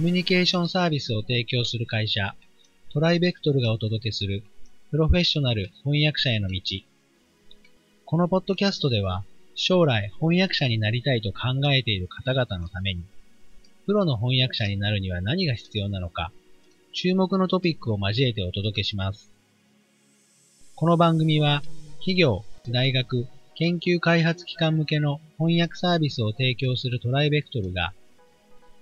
[0.00, 2.34] コミュニケーションサービスを提供する会社、
[2.90, 4.42] トライベクトルがお届けする
[4.90, 6.62] プロフェッショナル翻訳者への道。
[8.06, 13.02] このポッドキャストでは、将来翻訳者になりたいと考えている方々のために、
[13.84, 16.32] プロの翻訳者になるには何が必要なのか、
[16.94, 19.30] 注目のトピックを交えてお届けします。
[20.76, 21.60] この番組は、
[21.98, 27.92] 企業、大学、研究開発機関向けの翻訳サービスを提供するトライベクトルが、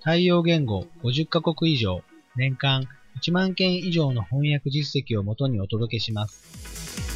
[0.00, 2.02] 対応言語50カ国以上、
[2.36, 2.86] 年間
[3.20, 7.08] 1万件以上の翻訳実績をもとにお届けします。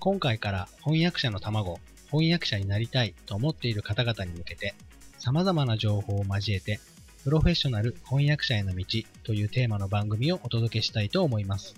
[0.00, 1.78] 今回から翻訳者の卵、
[2.10, 4.74] 翻訳者になりたいと思っている方々に向けて、
[5.18, 6.80] 様々な情報を交えて、
[7.22, 8.84] プロフェッショナル翻訳者への道
[9.22, 11.76] というテーマの番組をお届けしたいと思います。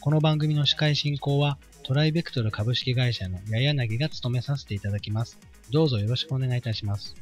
[0.00, 1.58] この番組の司会進行は
[1.88, 5.38] トライベクトル株式会社の八柳が務めさせていただきます。
[5.70, 7.16] どうぞよろしくお願いいたします。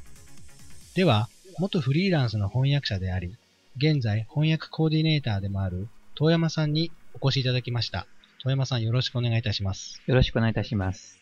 [0.97, 1.29] では、
[1.61, 3.37] 元フリーランスの翻訳者であり、
[3.77, 5.87] 現在翻訳コーディネーターでもある
[6.17, 8.09] 遠山さんにお越しいただきました。
[8.43, 10.03] 遠山さんよろしくお願いいたします。
[10.05, 11.21] よろしくお願いいたします。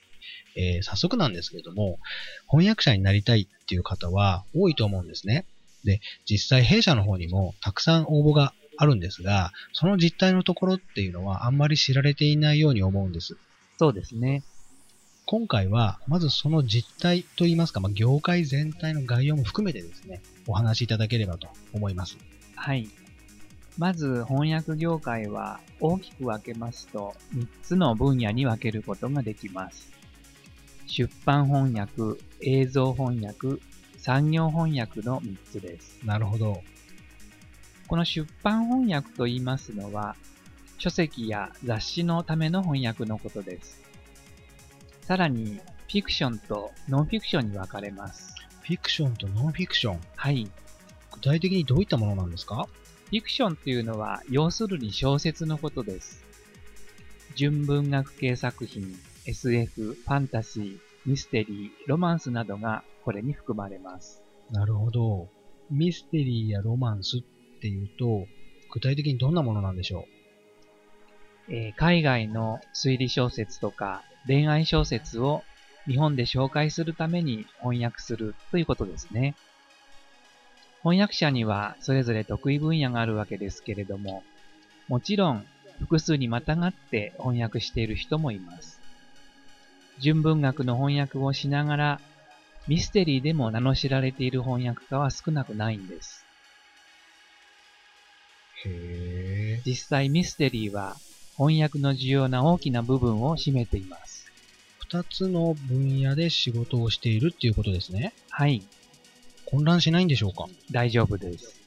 [0.56, 1.98] えー、早速なんですけれども、
[2.50, 5.44] 翻訳者になりたいっていう方は多いと思うんですね。
[5.84, 13.36] で、実際弊社の方にもたくさん応募があるんですが、その実態のところっていうのはあんまり知られていないように思うんです。
[13.78, 14.42] そうですね。
[15.26, 22.18] 今回は、まずその実態といいますか、まあ、業界全体の概要も含めてですね、お話しいただければと思います。
[22.56, 22.88] はい。
[23.78, 29.90] まず翻訳業界は大きく分けますと3つの分野に分けることができます。
[30.86, 33.60] 出版翻訳、映像翻訳、
[33.96, 35.98] 産業翻訳の3つです。
[36.04, 36.62] なるほど。
[37.94, 40.16] この出版翻訳と言いますのは、
[40.78, 43.80] 書籍や雑誌のための翻訳のことです。
[45.02, 48.34] さらに、フィクションとノンフィクションに分かれます。
[48.62, 50.00] フィクションとノンフィクション？
[50.16, 50.50] はい。
[51.12, 52.66] 具体的にどういったものなんですか？
[53.04, 56.24] フィクションっていうのは、要するに小説のことです。
[57.36, 58.92] 純文学系作品、
[59.24, 64.20] SF、ファンタジー、ミステリー、ロマンスなどがこれに含まれます。
[64.50, 65.28] なるほど。
[65.70, 67.20] ミステリーやロマンスっ
[67.56, 68.26] っていうと、
[68.72, 70.06] 具体的にどんなものなんでしょ
[71.48, 75.44] う、えー、海外の推理小説とか恋愛小説を
[75.86, 79.34] 日本で紹介するために翻訳するということですね。
[80.82, 84.22] 翻訳者にはそれぞれ得意分野があるわけですけれども、
[84.88, 85.46] もちろん
[85.80, 88.80] 複数にまたがって翻訳している人もいます。
[90.00, 92.00] 純文学の翻訳をしながら、
[92.66, 96.23] ミステリーでも名の知られている翻訳家は少なくないんです。
[98.66, 100.96] へ実際ミステリーは
[101.36, 104.30] 翻訳の重要な大きな部分を占めています。
[104.78, 108.12] 二つの分野で仕事をしているっていうことですね。
[108.30, 108.62] はい。
[109.46, 110.46] 混乱しないんでしょうか？
[110.70, 111.60] 大丈夫です。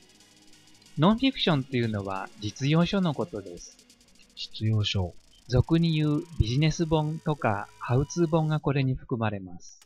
[0.98, 3.78] ノンフィクションっていうのは実用書のことです。
[4.36, 5.14] 実用書。
[5.48, 9.80] 俗に言うビジネス本とかハウツー本がこれに含まれます。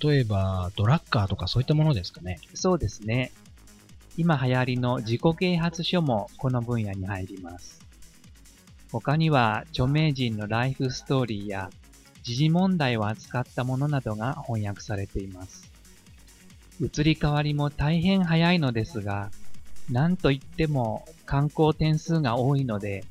[0.00, 2.38] 例えば、ドラッカーとかそういったものですかね。
[2.54, 3.32] そうですね。
[4.16, 7.80] 今流行りの自己啓発書もこの分野に入ります。
[8.90, 11.70] 他には著名人のライフストーリーや
[12.22, 15.70] 時事問題を扱ったものなどが翻訳されています。
[16.80, 19.30] 移り変わりも大変早いのですが、
[19.90, 23.04] 何と言っても観光点数が多いので、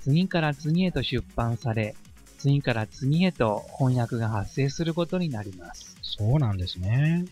[0.00, 1.94] 次から次へと出版され、
[2.38, 5.96] 次から次へと翻訳が発生することになります。
[6.02, 7.24] そうなんですね。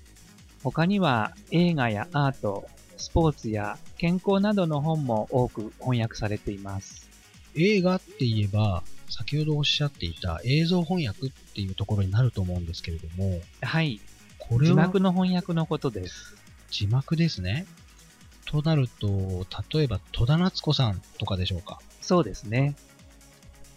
[0.63, 2.67] 他には映画やアート、
[3.03, 7.11] スポーツや健康などの本も多く翻訳されています。
[7.57, 13.41] 映画って言えば、先ほどおっしゃっていた映像翻訳っていうところになると思うんですけれども。
[13.61, 14.01] はい。
[14.39, 16.37] これは字幕の翻訳のことです。
[16.71, 17.67] 字幕ですね。
[18.47, 21.81] となると、例えば戸田夏子さんとかでしょうか？
[22.01, 22.77] そうですね。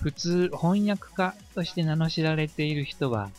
[0.02, 3.32] 普通翻訳家として名の知られている人は、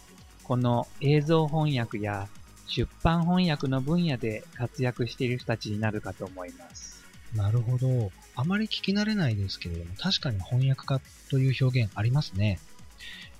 [0.43, 2.29] この映像翻訳や
[2.67, 7.05] 出版翻訳の分野で活躍している人たちになるかと思います。
[7.35, 8.11] なるほど。
[8.35, 12.59] あまり聞き慣れないですけれども、確かに翻訳家という表現ありますね。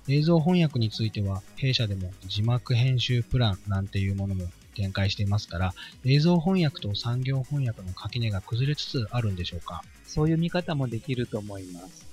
[0.07, 4.45] 映像翻訳については、弊社でも字幕編集プランなんていうものも
[4.75, 5.73] 展開していますから、
[6.05, 9.83] 映像翻訳と産業翻訳の垣根が崩れつつあるんでしょうか？
[10.05, 12.07] そういう見方もできると思います。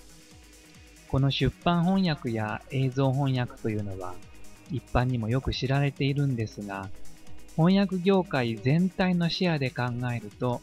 [1.08, 4.14] この出版翻訳や映像翻訳というのは、
[4.70, 6.90] 一般にもよく知られているんですが、
[7.56, 10.61] 翻訳業界全体のシェアで考えると、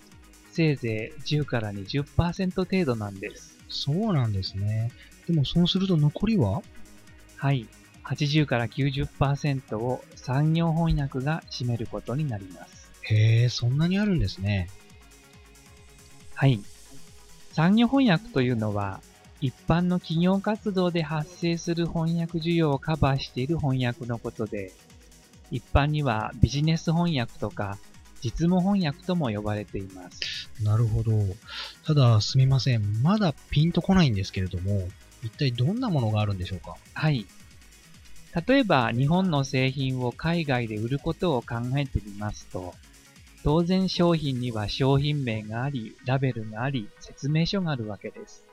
[0.51, 3.57] せいぜい10から20%程度なんです。
[3.69, 4.91] そうなんですね。
[5.27, 6.61] でもそうすると残りは？
[7.37, 7.67] はい。
[8.03, 12.91] 80から90%を産業翻訳が占めることになります。
[13.03, 14.69] へえ、そんなにあるんですね。
[16.33, 16.59] はい。
[17.53, 19.01] 産業翻訳というのは、
[19.41, 24.71] 一般の企業活動で発生する翻訳需要をカバーしている翻訳のことで、
[25.49, 27.77] 一般にはビジネス翻訳とか
[28.23, 30.47] 実務翻訳とも呼ばれています。
[30.63, 31.11] なるほど。
[31.85, 33.01] ただ、すみません。
[33.01, 34.87] まだピンとこないんですけれども、
[35.23, 36.77] 一体どんなものがあるんでしょうか？
[36.93, 37.25] はい。
[38.47, 42.75] 例えば、日本の製品を海外で売ることを考えてみますと、
[43.43, 48.43] 当然商品には商品名があり、ラベルがあり、説明書があるわけです。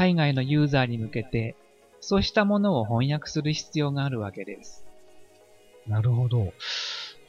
[0.00, 1.54] 海外のユーザーに向けて、
[2.00, 4.82] そうしたものを翻訳する必要があるわけです。
[5.86, 6.54] なるほど。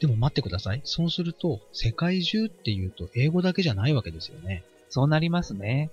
[0.00, 0.80] でも待ってください。
[0.82, 4.64] そうすると、世界中っていうと英語だけじゃないわけですよね。
[4.88, 5.90] そうなりますね。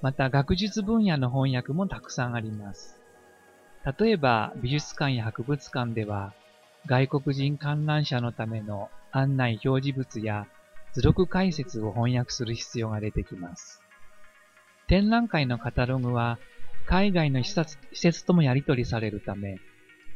[0.00, 2.98] また、学術分野の翻訳もたくさんあります。
[4.00, 6.32] 例えば、美術館や博物館では、
[6.86, 10.46] 外国人観覧者のための案内表示物や
[10.94, 13.82] 図録解説を翻訳する必要が出てきます。
[14.88, 16.38] 展覧会のカタログは、
[16.86, 19.58] 海外の施設施設ともやり取りされるため、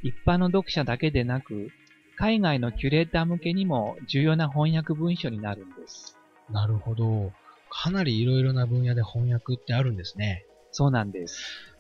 [0.03, 1.69] 一般の読者だけでなく、
[2.17, 6.17] 海外のキュレーター向けにも重要な翻訳文書になるんです。
[6.51, 7.33] なるほど。
[7.71, 10.45] かなりいろいろな分野で翻訳ってあるんですね。
[10.73, 11.71] そうなんです。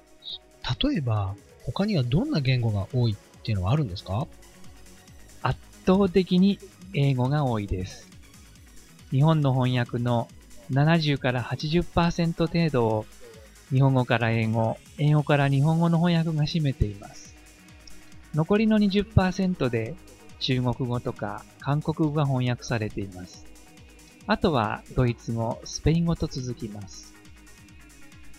[0.83, 1.35] 例えば、
[1.65, 4.27] 他にはどんな言語が多いっていうのはあるんですか？
[5.43, 6.59] 圧倒的に
[6.93, 8.09] 英語が多いです。
[9.11, 10.29] 日本の翻訳の
[10.73, 13.07] 70から80%程度を
[13.71, 17.35] 日本語から英語、英語から日本語の翻訳が占めています。
[18.35, 19.95] 残りの20%で
[20.41, 23.47] 中国語とか韓国語が翻訳されています。
[24.27, 27.13] あとはドイツ語、スペイン語と続きます。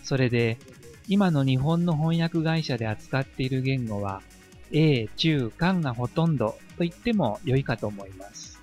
[0.02, 0.58] それで
[1.06, 4.22] 今の日本の翻訳会社で扱っている言語は
[4.72, 8.60] 英、中、韓がほとんどと言っても良いかと思います。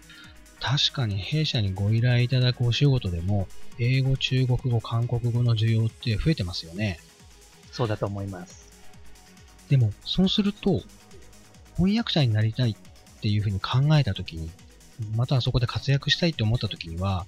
[0.61, 3.47] 確かに弊社にご依頼いただくお仕事でも、
[3.79, 6.99] 英語、中国語、韓国語の需要って増えてますよね。
[7.71, 8.71] そうだと思います。
[9.69, 10.81] でも、そうすると、
[11.75, 14.51] 翻訳者になりたいっていうふうに考えたときに、
[15.15, 17.25] またはそこで活躍したいと思ったときには、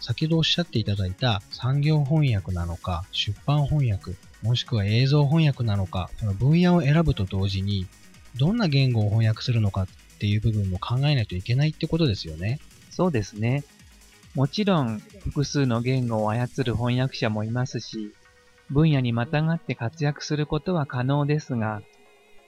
[0.00, 4.12] 先ほどおっしゃっていただいた産業翻訳なのか、出版翻訳、
[4.42, 7.86] もしくは映像翻訳なのか、その分野を選ぶと同時に、
[8.36, 12.60] どんな言語を翻訳するのかっていう部分も考えないといけないってことですよね。
[12.96, 13.62] そうですね。
[14.34, 18.14] もちろん、複数の言語を操る翻訳者もいますし、
[18.70, 21.82] 分野にまたがって活躍することは可能ですが、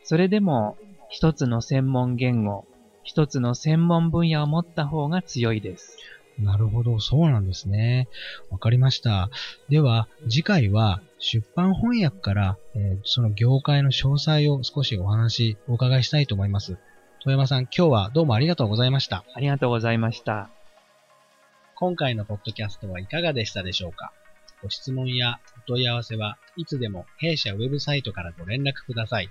[0.04, 0.78] それでも
[1.10, 2.64] 一つの専門言語、
[3.02, 5.98] 一つの専門分野を持った方が強いです。
[6.38, 8.08] なるほど、そうなんですね。
[8.48, 9.28] わかりました。
[9.68, 16.78] では、次回は出版翻訳から、えーその業界の詳細を少しお話、お伺いしたいと思います。
[17.20, 19.24] 富山さん、今日はどうもありがとうございました。
[19.34, 20.50] ありがとうございました。
[21.74, 24.12] 今回のポッドキャストはいかがでしたでしょうか？
[24.62, 29.30] ご質問やお問い合わせはいつでも弊社ウェブサイトからご連絡ください。